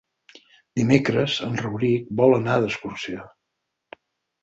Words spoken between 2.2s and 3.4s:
vol anar d'excursió.